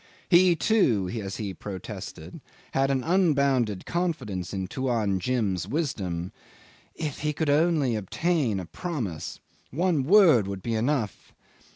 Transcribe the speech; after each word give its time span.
He 0.31 0.55
too, 0.55 1.11
as 1.21 1.35
he 1.37 1.53
protested, 1.53 2.41
had 2.71 2.89
an 2.89 3.03
unbounded 3.03 3.85
confidence 3.85 4.51
in 4.51 4.65
Tuan 4.67 5.19
Jim's 5.19 5.67
wisdom. 5.67 6.31
If 6.95 7.19
he 7.19 7.33
could 7.33 7.51
only 7.51 7.95
obtain 7.95 8.59
a 8.59 8.65
promise! 8.65 9.39
One 9.69 10.03
word 10.05 10.47
would 10.47 10.63
be 10.63 10.73
enough! 10.73 11.35